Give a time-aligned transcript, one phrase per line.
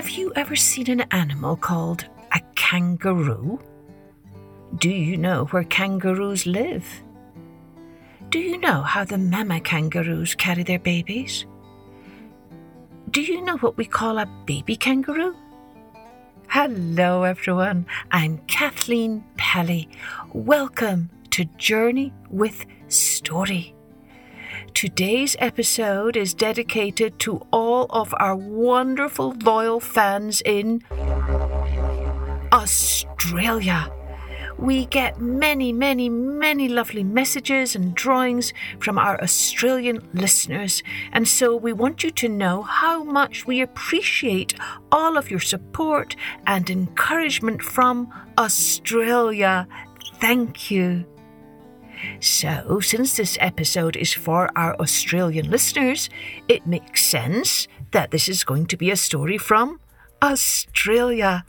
[0.00, 3.60] Have you ever seen an animal called a kangaroo?
[4.78, 6.86] Do you know where kangaroos live?
[8.30, 11.44] Do you know how the mama kangaroos carry their babies?
[13.10, 15.36] Do you know what we call a baby kangaroo?
[16.48, 17.84] Hello, everyone.
[18.10, 19.86] I'm Kathleen Pelley.
[20.32, 23.74] Welcome to Journey with Story.
[24.80, 30.82] Today's episode is dedicated to all of our wonderful loyal fans in
[32.50, 33.92] Australia.
[34.56, 41.54] We get many, many, many lovely messages and drawings from our Australian listeners, and so
[41.54, 44.54] we want you to know how much we appreciate
[44.90, 46.16] all of your support
[46.46, 49.68] and encouragement from Australia.
[50.22, 51.04] Thank you.
[52.20, 56.08] So, since this episode is for our Australian listeners,
[56.48, 59.80] it makes sense that this is going to be a story from
[60.22, 61.44] Australia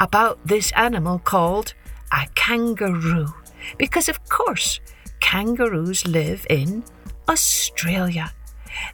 [0.00, 1.74] about this animal called
[2.12, 3.28] a kangaroo.
[3.76, 4.80] Because, of course,
[5.20, 6.84] kangaroos live in
[7.28, 8.32] Australia.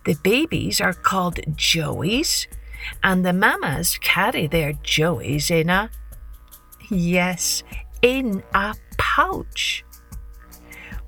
[0.04, 2.46] The babies are called joeys,
[3.02, 5.90] and the mamas carry their joeys in a,
[6.90, 7.62] yes,
[8.02, 9.84] in a pouch.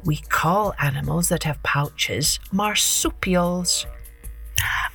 [0.07, 3.87] We call animals that have pouches marsupials.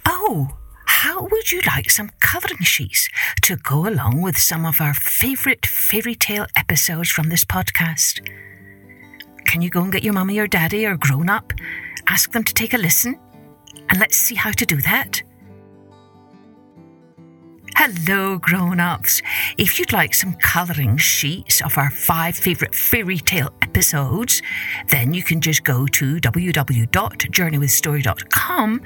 [0.05, 3.09] Oh, how would you like some covering sheets
[3.41, 8.25] to go along with some of our favourite fairy tale episodes from this podcast?
[9.45, 11.51] Can you go and get your mummy or daddy or grown up?
[12.07, 13.19] Ask them to take a listen?
[13.89, 15.21] And let's see how to do that.
[17.83, 19.23] Hello, grown ups.
[19.57, 24.43] If you'd like some colouring sheets of our five favourite fairy tale episodes,
[24.89, 28.81] then you can just go to www.journeywithstory.com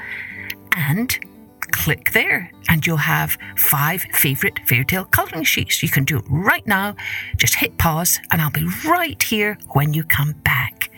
[0.78, 1.20] and
[1.72, 5.84] click there, and you'll have five favourite fairy tale colouring sheets.
[5.84, 6.96] You can do it right now.
[7.36, 10.90] Just hit pause, and I'll be right here when you come back.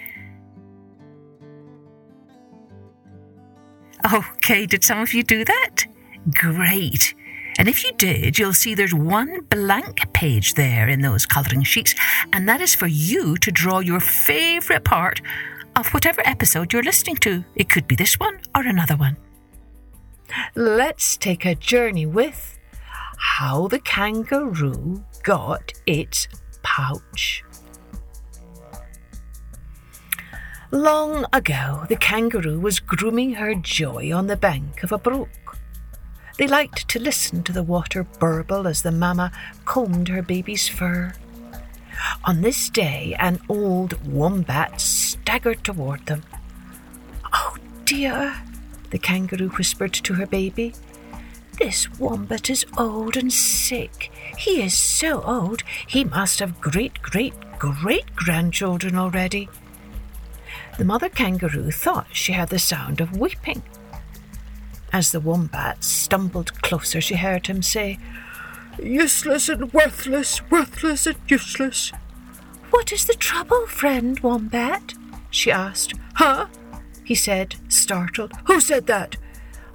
[4.13, 5.87] Okay, did some of you do that?
[6.31, 7.15] Great.
[7.59, 11.95] And if you did, you'll see there's one blank page there in those colouring sheets,
[12.31, 15.21] and that is for you to draw your favourite part
[15.75, 17.43] of whatever episode you're listening to.
[17.55, 19.17] It could be this one or another one.
[20.55, 22.59] Let's take a journey with
[23.17, 26.27] how the kangaroo got its
[26.61, 27.43] pouch.
[30.69, 35.29] Long ago, the kangaroo was grooming her joey on the bank of a brook.
[36.37, 39.31] They liked to listen to the water burble as the mamma
[39.65, 41.13] combed her baby's fur.
[42.25, 46.23] On this day, an old wombat staggered toward them.
[47.33, 48.35] Oh dear,
[48.91, 50.73] the kangaroo whispered to her baby.
[51.57, 54.11] This wombat is old and sick.
[54.37, 59.49] He is so old, he must have great, great, great grandchildren already.
[60.77, 63.63] The mother kangaroo thought she heard the sound of weeping.
[64.97, 67.99] As the wombat stumbled closer, she heard him say,
[68.81, 71.91] Useless and worthless, worthless and useless.
[72.71, 74.95] What is the trouble, friend wombat?
[75.29, 75.93] she asked.
[76.15, 76.47] Huh?
[77.03, 78.31] he said, startled.
[78.45, 79.17] Who said that?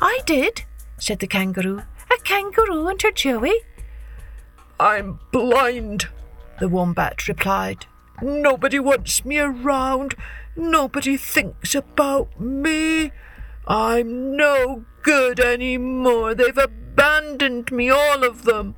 [0.00, 0.64] I did,
[0.98, 1.82] said the kangaroo.
[2.10, 3.60] A kangaroo and her joey.
[4.80, 6.08] I'm blind,
[6.58, 7.86] the wombat replied.
[8.20, 10.16] Nobody wants me around.
[10.56, 13.12] Nobody thinks about me.
[13.66, 16.34] I'm no good any more.
[16.34, 18.74] They've abandoned me, all of them.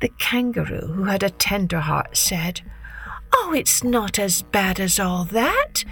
[0.00, 2.62] The kangaroo, who had a tender heart, said,
[3.32, 5.84] Oh, it's not as bad as all that.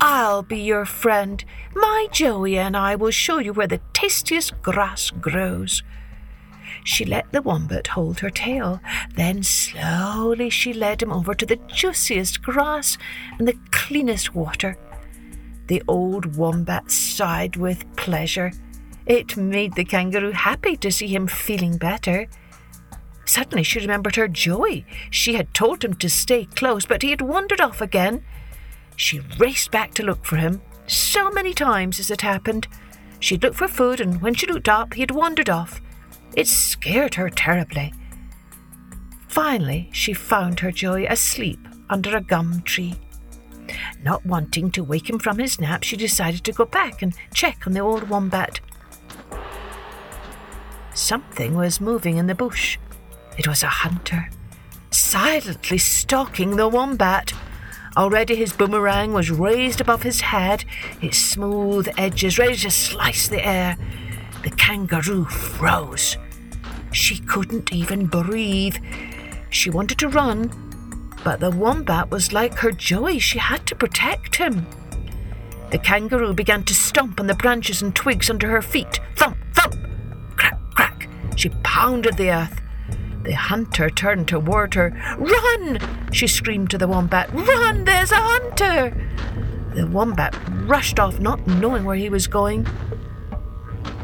[0.00, 1.42] I'll be your friend.
[1.74, 5.82] My Joey and I will show you where the tastiest grass grows.
[6.84, 8.80] She let the wombat hold her tail.
[9.14, 12.98] Then slowly she led him over to the juiciest grass
[13.38, 14.76] and the cleanest water.
[15.66, 18.52] The old wombat sighed with pleasure.
[19.06, 22.28] It made the kangaroo happy to see him feeling better.
[23.24, 24.86] Suddenly she remembered her Joey.
[25.10, 28.24] She had told him to stay close, but he had wandered off again.
[28.94, 30.62] She raced back to look for him.
[30.86, 32.68] So many times as it happened.
[33.18, 35.80] She'd looked for food, and when she looked up, he had wandered off.
[36.36, 37.92] It scared her terribly.
[39.28, 41.58] Finally, she found her Joey asleep
[41.90, 42.94] under a gum tree.
[44.02, 47.66] Not wanting to wake him from his nap, she decided to go back and check
[47.66, 48.60] on the old wombat.
[50.94, 52.78] Something was moving in the bush.
[53.36, 54.30] It was a hunter,
[54.90, 57.32] silently stalking the wombat.
[57.96, 60.64] Already his boomerang was raised above his head,
[61.02, 63.76] its smooth edges ready to slice the air.
[64.42, 66.16] The kangaroo froze.
[66.92, 68.76] She couldn't even breathe.
[69.50, 70.65] She wanted to run,
[71.26, 73.18] but the wombat was like her joy.
[73.18, 74.64] She had to protect him.
[75.72, 79.00] The kangaroo began to stomp on the branches and twigs under her feet.
[79.16, 79.74] Thump, thump!
[80.36, 81.08] Crack, crack!
[81.34, 82.60] She pounded the earth.
[83.24, 84.90] The hunter turned toward her.
[85.18, 85.80] Run!
[86.12, 87.34] she screamed to the wombat.
[87.34, 87.82] Run!
[87.82, 88.94] There's a hunter!
[89.74, 90.36] The wombat
[90.68, 92.68] rushed off, not knowing where he was going.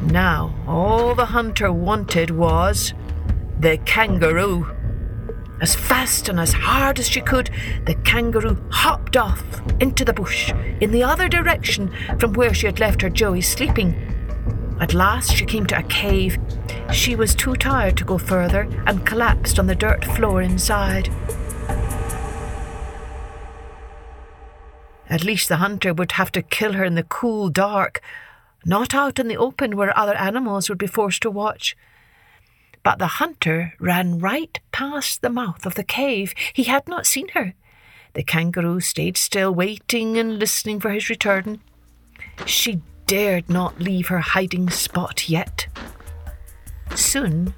[0.01, 2.93] Now, all the hunter wanted was
[3.61, 4.67] the kangaroo.
[5.63, 7.49] As fast and as hard as she could,
[7.85, 9.41] the kangaroo hopped off
[9.79, 10.51] into the bush
[10.81, 11.89] in the other direction
[12.19, 13.95] from where she had left her Joey sleeping.
[14.81, 16.37] At last she came to a cave.
[16.91, 21.07] She was too tired to go further and collapsed on the dirt floor inside.
[25.09, 28.01] At least the hunter would have to kill her in the cool dark,
[28.65, 31.77] not out in the open where other animals would be forced to watch.
[32.83, 36.33] But the hunter ran right past the mouth of the cave.
[36.51, 37.53] He had not seen her.
[38.13, 41.61] The kangaroo stayed still, waiting and listening for his return.
[42.45, 45.67] She dared not leave her hiding spot yet.
[46.95, 47.53] Soon,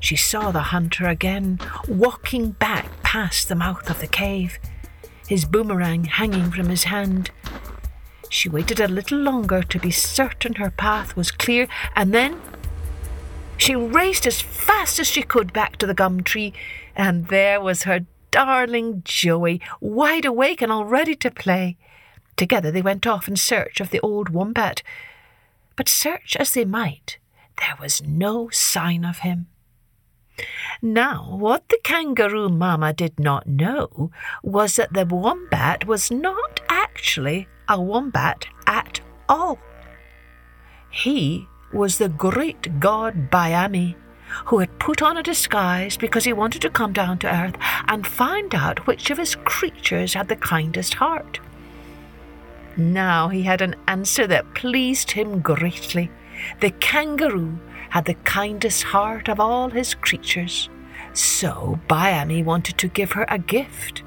[0.00, 4.58] she saw the hunter again, walking back past the mouth of the cave,
[5.28, 7.30] his boomerang hanging from his hand.
[8.30, 12.40] She waited a little longer to be certain her path was clear, and then
[13.60, 16.54] she raced as fast as she could back to the gum tree,
[16.96, 21.76] and there was her darling Joey, wide awake and all ready to play.
[22.36, 24.82] Together they went off in search of the old wombat.
[25.76, 27.18] But search as they might,
[27.58, 29.48] there was no sign of him.
[30.80, 34.10] Now, what the kangaroo mamma did not know
[34.42, 39.58] was that the wombat was not actually a wombat at all.
[40.90, 43.94] He was the great god Byamee,
[44.46, 47.56] who had put on a disguise because he wanted to come down to earth
[47.88, 51.40] and find out which of his creatures had the kindest heart.
[52.76, 56.10] Now he had an answer that pleased him greatly.
[56.60, 57.58] The kangaroo
[57.90, 60.68] had the kindest heart of all his creatures.
[61.12, 64.02] So Byamee wanted to give her a gift,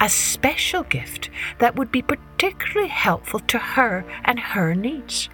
[0.00, 5.28] a special gift that would be particularly helpful to her and her needs.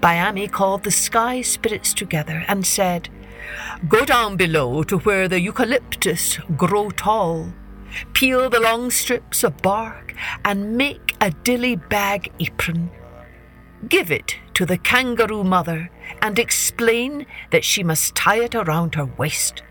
[0.00, 3.08] Byamee called the sky spirits together and said,
[3.88, 7.52] Go down below to where the eucalyptus grow tall.
[8.12, 10.14] Peel the long strips of bark
[10.44, 12.90] and make a dilly bag apron.
[13.88, 15.90] Give it to the kangaroo mother
[16.20, 19.62] and explain that she must tie it around her waist.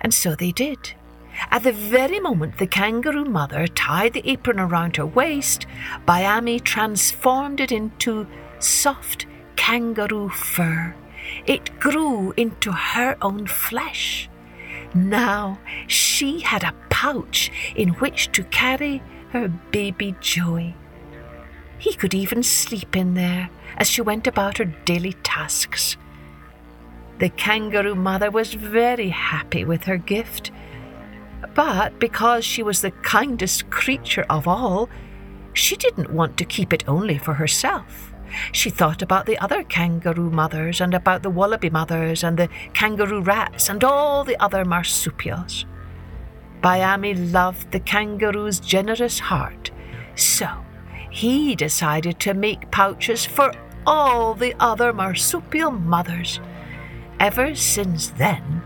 [0.00, 0.94] And so they did.
[1.50, 5.66] At the very moment the kangaroo mother tied the apron around her waist,
[6.06, 8.26] Byamee transformed it into
[8.62, 9.26] soft
[9.56, 10.94] kangaroo fur.
[11.46, 14.28] It grew into her own flesh.
[14.94, 20.74] Now she had a pouch in which to carry her baby Joey.
[21.78, 25.96] He could even sleep in there as she went about her daily tasks.
[27.18, 30.50] The kangaroo mother was very happy with her gift,
[31.54, 34.88] but because she was the kindest creature of all,
[35.52, 38.12] she didn't want to keep it only for herself.
[38.52, 43.22] She thought about the other kangaroo mothers and about the wallaby mothers and the kangaroo
[43.22, 45.66] rats and all the other marsupials.
[46.62, 49.70] Byamee loved the kangaroo's generous heart,
[50.14, 50.48] so
[51.10, 53.52] he decided to make pouches for
[53.86, 56.40] all the other marsupial mothers.
[57.18, 58.62] Ever since then,